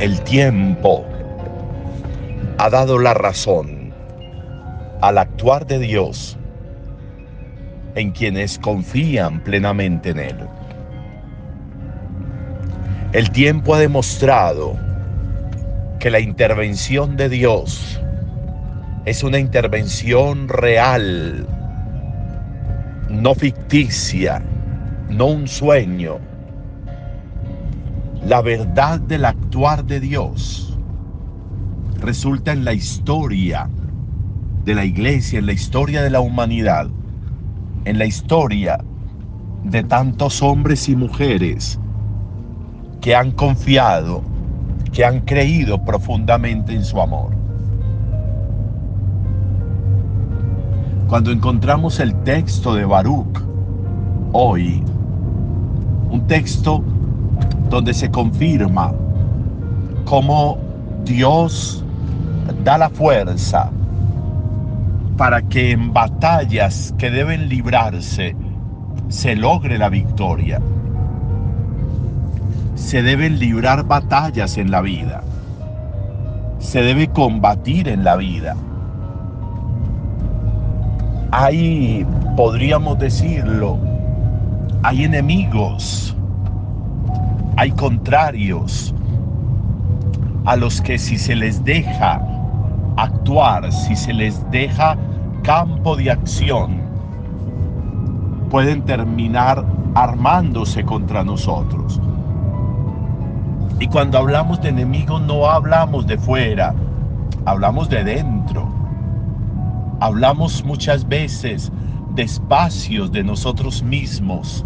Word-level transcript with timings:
El 0.00 0.20
tiempo 0.20 1.04
ha 2.58 2.70
dado 2.70 3.00
la 3.00 3.14
razón 3.14 3.92
al 5.00 5.18
actuar 5.18 5.66
de 5.66 5.80
Dios 5.80 6.38
en 7.96 8.12
quienes 8.12 8.60
confían 8.60 9.42
plenamente 9.42 10.10
en 10.10 10.18
Él. 10.20 10.36
El 13.12 13.28
tiempo 13.32 13.74
ha 13.74 13.80
demostrado 13.80 14.76
que 15.98 16.10
la 16.10 16.20
intervención 16.20 17.16
de 17.16 17.28
Dios 17.28 18.00
es 19.04 19.24
una 19.24 19.40
intervención 19.40 20.48
real, 20.48 21.44
no 23.08 23.34
ficticia, 23.34 24.40
no 25.08 25.26
un 25.26 25.48
sueño. 25.48 26.20
La 28.26 28.42
verdad 28.42 29.00
del 29.00 29.24
actuar 29.24 29.84
de 29.84 30.00
Dios 30.00 30.76
resulta 32.00 32.52
en 32.52 32.64
la 32.64 32.72
historia 32.72 33.70
de 34.64 34.74
la 34.74 34.84
iglesia, 34.84 35.38
en 35.38 35.46
la 35.46 35.52
historia 35.52 36.02
de 36.02 36.10
la 36.10 36.20
humanidad, 36.20 36.88
en 37.84 37.98
la 37.98 38.06
historia 38.06 38.84
de 39.64 39.84
tantos 39.84 40.42
hombres 40.42 40.88
y 40.88 40.96
mujeres 40.96 41.78
que 43.00 43.14
han 43.14 43.30
confiado, 43.32 44.22
que 44.92 45.04
han 45.04 45.20
creído 45.20 45.84
profundamente 45.84 46.74
en 46.74 46.84
su 46.84 47.00
amor. 47.00 47.30
Cuando 51.08 51.30
encontramos 51.30 52.00
el 52.00 52.14
texto 52.24 52.74
de 52.74 52.84
Baruch 52.84 53.38
hoy, 54.32 54.82
un 56.10 56.26
texto 56.26 56.82
donde 57.68 57.94
se 57.94 58.10
confirma 58.10 58.92
cómo 60.04 60.58
Dios 61.04 61.84
da 62.64 62.78
la 62.78 62.90
fuerza 62.90 63.70
para 65.16 65.42
que 65.42 65.72
en 65.72 65.92
batallas 65.92 66.94
que 66.96 67.10
deben 67.10 67.48
librarse 67.48 68.36
se 69.08 69.34
logre 69.34 69.76
la 69.78 69.88
victoria. 69.88 70.60
Se 72.74 73.02
deben 73.02 73.38
librar 73.38 73.84
batallas 73.84 74.56
en 74.56 74.70
la 74.70 74.80
vida. 74.80 75.22
Se 76.58 76.82
debe 76.82 77.08
combatir 77.08 77.88
en 77.88 78.04
la 78.04 78.16
vida. 78.16 78.54
Hay, 81.30 82.06
podríamos 82.36 82.98
decirlo, 82.98 83.76
hay 84.82 85.04
enemigos, 85.04 86.16
hay 87.58 87.72
contrarios 87.72 88.94
a 90.44 90.54
los 90.54 90.80
que 90.80 90.96
si 90.96 91.18
se 91.18 91.34
les 91.34 91.64
deja 91.64 92.22
actuar, 92.96 93.72
si 93.72 93.96
se 93.96 94.12
les 94.12 94.48
deja 94.52 94.96
campo 95.42 95.96
de 95.96 96.12
acción, 96.12 96.80
pueden 98.48 98.82
terminar 98.82 99.64
armándose 99.96 100.84
contra 100.84 101.24
nosotros. 101.24 102.00
Y 103.80 103.88
cuando 103.88 104.18
hablamos 104.18 104.62
de 104.62 104.68
enemigos 104.68 105.20
no 105.22 105.44
hablamos 105.50 106.06
de 106.06 106.16
fuera, 106.16 106.72
hablamos 107.44 107.88
de 107.88 108.04
dentro. 108.04 108.68
Hablamos 109.98 110.64
muchas 110.64 111.08
veces 111.08 111.72
de 112.14 112.22
espacios 112.22 113.10
de 113.10 113.24
nosotros 113.24 113.82
mismos, 113.82 114.64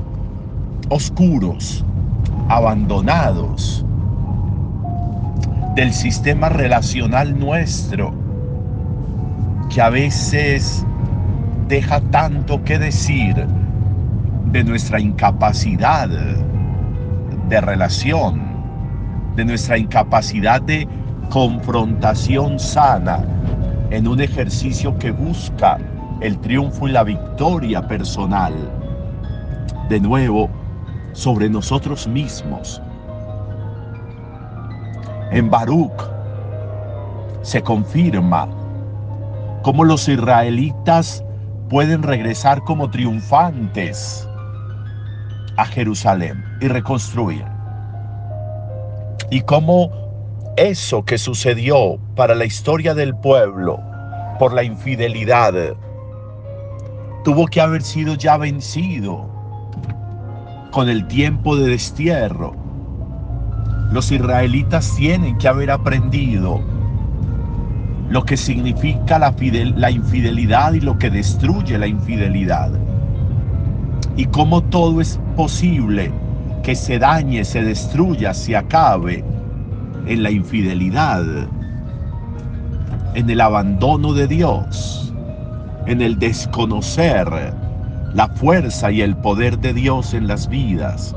oscuros, 0.90 1.86
abandonados, 2.56 3.82
del 5.74 5.94
sistema 5.94 6.50
relacional 6.50 7.38
nuestro, 7.38 8.12
que 9.70 9.80
a 9.80 9.88
veces 9.88 10.84
deja 11.66 12.00
tanto 12.10 12.62
que 12.62 12.78
decir 12.78 13.34
de 14.52 14.64
nuestra 14.64 15.00
incapacidad 15.00 16.10
de 16.10 17.60
relación, 17.62 18.42
de 19.34 19.46
nuestra 19.46 19.78
incapacidad 19.78 20.60
de 20.60 20.86
confrontación 21.30 22.58
sana 22.58 23.24
en 23.90 24.06
un 24.06 24.20
ejercicio 24.20 24.98
que 24.98 25.10
busca 25.10 25.78
el 26.20 26.38
triunfo 26.38 26.86
y 26.86 26.92
la 26.92 27.02
victoria 27.02 27.80
personal. 27.88 28.52
De 29.88 29.98
nuevo, 30.00 30.50
sobre 31.12 31.48
nosotros 31.48 32.06
mismos. 32.06 32.80
En 35.30 35.50
Baruch 35.50 36.10
se 37.42 37.62
confirma 37.62 38.48
cómo 39.62 39.84
los 39.84 40.08
israelitas 40.08 41.24
pueden 41.68 42.02
regresar 42.02 42.62
como 42.64 42.90
triunfantes 42.90 44.28
a 45.56 45.64
Jerusalén 45.64 46.44
y 46.60 46.68
reconstruir. 46.68 47.44
Y 49.30 49.40
cómo 49.42 49.90
eso 50.56 51.02
que 51.04 51.16
sucedió 51.16 51.98
para 52.14 52.34
la 52.34 52.44
historia 52.44 52.92
del 52.94 53.16
pueblo 53.16 53.80
por 54.38 54.52
la 54.52 54.62
infidelidad 54.62 55.54
tuvo 57.24 57.46
que 57.46 57.60
haber 57.60 57.82
sido 57.82 58.14
ya 58.16 58.36
vencido 58.36 59.31
con 60.72 60.88
el 60.88 61.06
tiempo 61.06 61.54
de 61.54 61.68
destierro. 61.68 62.56
Los 63.92 64.10
israelitas 64.10 64.96
tienen 64.96 65.36
que 65.36 65.46
haber 65.46 65.70
aprendido 65.70 66.62
lo 68.08 68.24
que 68.24 68.38
significa 68.38 69.18
la, 69.18 69.90
infidelidad 69.90 70.72
y 70.72 70.80
lo 70.80 70.98
que 70.98 71.10
destruye 71.10 71.78
la 71.78 71.86
infidelidad. 71.86 72.70
Y 74.16 74.24
cómo 74.26 74.62
todo 74.62 75.00
es 75.02 75.20
posible 75.36 76.10
que 76.62 76.74
se 76.74 76.98
dañe, 76.98 77.44
se 77.44 77.62
destruya, 77.62 78.32
se 78.32 78.56
acabe 78.56 79.22
en 80.06 80.22
la 80.22 80.30
infidelidad, 80.30 81.24
en 83.14 83.28
el 83.28 83.40
abandono 83.42 84.14
de 84.14 84.26
Dios, 84.26 85.12
en 85.86 86.00
el 86.00 86.18
desconocer 86.18 87.54
la 88.14 88.28
fuerza 88.28 88.90
y 88.90 89.00
el 89.00 89.16
poder 89.16 89.58
de 89.58 89.72
Dios 89.72 90.14
en 90.14 90.26
las 90.26 90.48
vidas. 90.48 91.14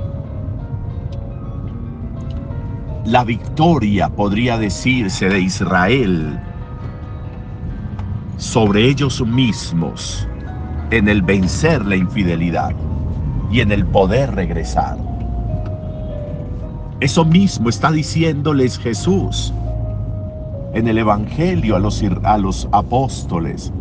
La 3.05 3.23
victoria, 3.23 4.09
podría 4.09 4.57
decirse, 4.57 5.29
de 5.29 5.39
Israel 5.41 6.39
sobre 8.37 8.87
ellos 8.87 9.25
mismos 9.25 10.27
en 10.91 11.07
el 11.07 11.21
vencer 11.21 11.85
la 11.85 11.95
infidelidad 11.95 12.75
y 13.51 13.61
en 13.61 13.71
el 13.71 13.85
poder 13.85 14.33
regresar. 14.35 14.97
Eso 16.99 17.25
mismo 17.25 17.69
está 17.69 17.91
diciéndoles 17.91 18.77
Jesús 18.77 19.53
en 20.73 20.87
el 20.87 20.97
Evangelio 20.97 21.75
a 21.75 21.79
los, 21.79 22.03
a 22.23 22.37
los 22.37 22.67
apóstoles. 22.71 23.71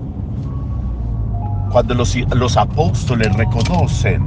Cuando 1.74 1.94
los, 1.94 2.14
los 2.36 2.56
apóstoles 2.56 3.34
reconocen 3.34 4.24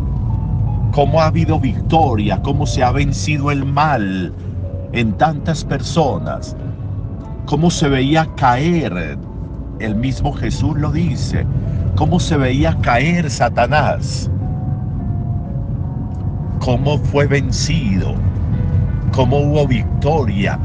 cómo 0.92 1.22
ha 1.22 1.28
habido 1.28 1.58
victoria, 1.58 2.42
cómo 2.42 2.66
se 2.66 2.84
ha 2.84 2.92
vencido 2.92 3.52
el 3.52 3.64
mal 3.64 4.34
en 4.92 5.14
tantas 5.14 5.64
personas, 5.64 6.58
cómo 7.46 7.72
se 7.72 7.88
veía 7.88 8.28
caer, 8.36 9.18
el 9.80 9.96
mismo 9.96 10.34
Jesús 10.34 10.76
lo 10.76 10.92
dice, 10.92 11.46
cómo 11.96 12.20
se 12.20 12.36
veía 12.36 12.78
caer 12.82 13.30
Satanás, 13.30 14.30
cómo 16.60 16.98
fue 16.98 17.28
vencido 17.28 18.14
cómo 19.14 19.38
hubo 19.38 19.66
victoria 19.66 20.60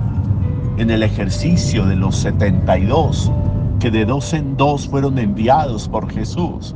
en 0.79 0.91
el 0.91 1.05
ejercicio 1.05 1.87
de 1.87 1.95
los 1.95 2.17
72 2.17 3.31
que 3.83 3.91
de 3.91 4.05
dos 4.05 4.33
en 4.33 4.57
dos 4.57 4.87
fueron 4.87 5.19
enviados 5.19 5.89
por 5.89 6.09
Jesús. 6.09 6.73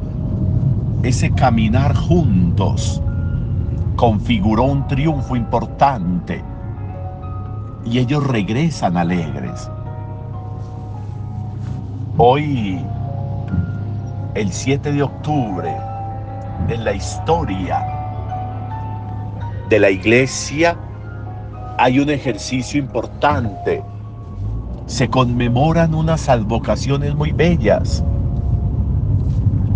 Ese 1.05 1.31
caminar 1.31 1.95
juntos 1.95 3.01
configuró 3.95 4.65
un 4.65 4.89
triunfo 4.89 5.37
importante 5.37 6.43
y 7.85 8.01
ellos 8.01 8.27
regresan 8.27 8.97
alegres. 8.97 9.71
Hoy, 12.17 12.85
el 14.35 14.51
7 14.51 14.91
de 14.91 15.05
octubre, 15.05 15.77
en 16.69 16.85
la 16.85 16.93
historia 16.93 17.87
de 19.69 19.79
la 19.79 19.91
iglesia, 19.91 20.77
hay 21.79 22.01
un 22.01 22.11
ejercicio 22.11 22.81
importante. 22.81 23.85
Se 24.87 25.09
conmemoran 25.09 25.95
unas 25.95 26.29
advocaciones 26.29 27.17
muy 27.17 27.33
bellas. 27.33 28.05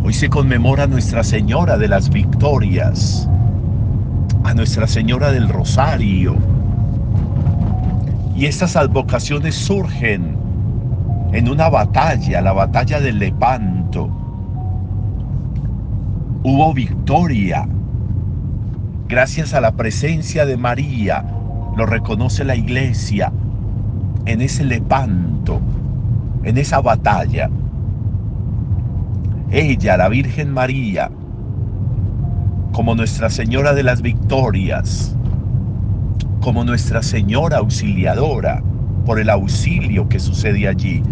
Hoy 0.05 0.15
se 0.15 0.29
conmemora 0.29 0.85
a 0.85 0.87
Nuestra 0.87 1.25
Señora 1.25 1.77
de 1.77 1.89
las 1.89 2.11
Victorias, 2.11 3.29
a 4.45 4.55
Nuestra 4.55 4.87
Señora 4.87 5.33
del 5.33 5.49
Rosario 5.49 6.37
Y 8.37 8.47
estas 8.47 8.77
advocaciones 8.77 9.57
surgen 9.57 10.37
en 11.33 11.49
una 11.49 11.69
batalla, 11.69 12.41
la 12.41 12.53
batalla 12.53 13.01
de 13.01 13.12
Lepanto. 13.12 14.09
Hubo 16.45 16.73
victoria 16.73 17.67
gracias 19.09 19.55
a 19.55 19.61
la 19.61 19.73
presencia 19.73 20.47
de 20.47 20.57
María, 20.57 21.25
lo 21.77 21.85
reconoce 21.85 22.45
la 22.45 22.55
iglesia 22.55 23.33
en 24.27 24.41
ese 24.41 24.65
Lepanto, 24.65 25.61
en 26.45 26.59
esa 26.59 26.81
batalla. 26.81 27.51
Ella, 29.51 29.97
la 29.97 30.09
Virgen 30.09 30.53
María, 30.53 31.11
como 32.73 32.95
Nuestra 32.95 33.31
Señora 33.31 33.75
de 33.75 33.83
las 33.83 34.03
Victorias, 34.03 35.17
como 36.41 36.65
Nuestra 36.65 37.03
Señora 37.03 37.59
Auxiliadora, 37.59 38.63
por 39.05 39.19
el 39.19 39.31
auxilio 39.31 40.09
que 40.09 40.21
sucede 40.21 40.69
allí, 40.69 41.03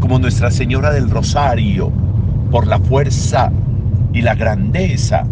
como 0.00 0.18
Nuestra 0.18 0.50
Señora 0.50 0.92
del 0.92 1.10
Rosario, 1.10 1.92
por 2.50 2.66
la 2.66 2.78
fuerza 2.78 3.50
y 4.12 4.22
la 4.22 4.34
grandeza 4.34 5.26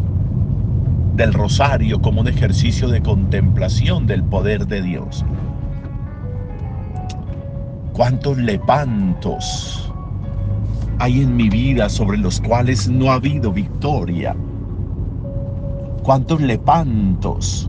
del 1.15 1.33
rosario 1.33 2.01
como 2.01 2.23
un 2.23 2.29
ejercicio 2.29 2.89
de 2.89 3.03
contemplación 3.03 4.07
del 4.07 4.25
poder 4.25 4.67
de 4.67 4.83
Dios. 4.83 5.25
¿Cuántos 7.93 8.39
lepantos 8.39 9.93
hay 10.99 11.21
en 11.21 11.37
mi 11.37 11.51
vida 11.51 11.91
sobre 11.91 12.17
los 12.17 12.41
cuales 12.41 12.89
no 12.89 13.11
ha 13.11 13.17
habido 13.17 13.53
victoria? 13.53 14.35
¿Cuántos 16.03 16.41
lepantos 16.41 17.69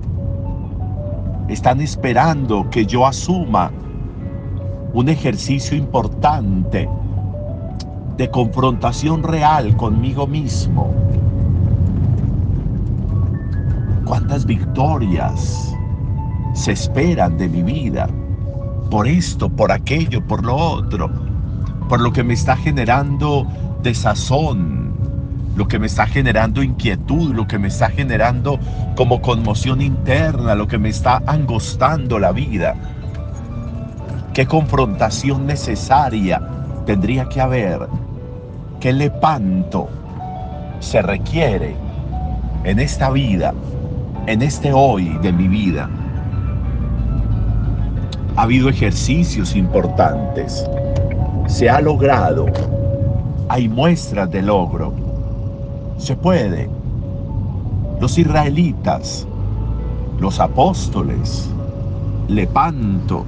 están 1.49 1.81
esperando 1.81 2.69
que 2.69 2.85
yo 2.85 3.05
asuma 3.05 3.69
un 4.93 5.09
ejercicio 5.09 5.75
importante 5.75 6.87
de 8.15 8.31
confrontación 8.31 9.23
real 9.23 9.75
conmigo 9.75 10.25
mismo? 10.25 10.93
¿Cuántas 14.05 14.45
victorias 14.45 15.75
se 16.53 16.71
esperan 16.71 17.37
de 17.37 17.49
mi 17.49 17.61
vida? 17.61 18.07
Por 18.93 19.07
esto, 19.07 19.49
por 19.49 19.71
aquello, 19.71 20.23
por 20.23 20.45
lo 20.45 20.55
otro, 20.55 21.09
por 21.89 21.99
lo 21.99 22.13
que 22.13 22.23
me 22.23 22.35
está 22.35 22.55
generando 22.55 23.47
desazón, 23.81 24.93
lo 25.55 25.67
que 25.67 25.79
me 25.79 25.87
está 25.87 26.05
generando 26.05 26.61
inquietud, 26.61 27.33
lo 27.33 27.47
que 27.47 27.57
me 27.57 27.69
está 27.69 27.89
generando 27.89 28.59
como 28.95 29.19
conmoción 29.19 29.81
interna, 29.81 30.53
lo 30.53 30.67
que 30.67 30.77
me 30.77 30.89
está 30.89 31.23
angostando 31.25 32.19
la 32.19 32.31
vida. 32.31 32.75
¿Qué 34.31 34.45
confrontación 34.45 35.47
necesaria 35.47 36.39
tendría 36.85 37.27
que 37.27 37.41
haber? 37.41 37.87
¿Qué 38.79 38.93
lepanto 38.93 39.89
se 40.81 41.01
requiere 41.01 41.75
en 42.63 42.77
esta 42.77 43.09
vida, 43.09 43.55
en 44.27 44.43
este 44.43 44.71
hoy 44.71 45.17
de 45.23 45.33
mi 45.33 45.47
vida? 45.47 45.89
Ha 48.35 48.43
habido 48.43 48.69
ejercicios 48.69 49.55
importantes, 49.55 50.65
se 51.47 51.69
ha 51.69 51.81
logrado, 51.81 52.45
hay 53.49 53.69
muestras 53.69 54.31
de 54.31 54.41
logro 54.41 55.03
se 56.03 56.15
puede. 56.17 56.69
Los 57.99 58.17
israelitas, 58.17 59.25
los 60.19 60.39
apóstoles, 60.39 61.49
Lepanto, 62.27 63.25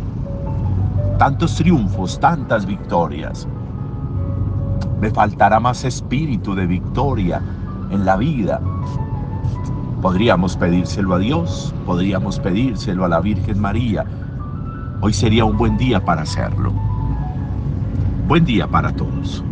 tantos 1.17 1.55
triunfos, 1.55 2.19
tantas 2.19 2.65
victorias. 2.65 3.47
Me 4.99 5.09
faltará 5.09 5.59
más 5.59 5.83
espíritu 5.85 6.55
de 6.55 6.65
victoria 6.65 7.41
en 7.91 8.05
la 8.05 8.17
vida. 8.17 8.59
Podríamos 10.01 10.57
pedírselo 10.57 11.15
a 11.15 11.19
Dios, 11.19 11.73
podríamos 11.85 12.39
pedírselo 12.39 13.05
a 13.05 13.09
la 13.09 13.19
Virgen 13.21 13.59
María. 13.59 14.05
Hoy 15.05 15.13
sería 15.13 15.45
un 15.45 15.55
buen 15.55 15.77
día 15.77 16.03
para 16.03 16.23
hacerlo. 16.23 16.73
Buen 18.27 18.43
día 18.43 18.65
para 18.65 18.91
todos. 18.91 19.43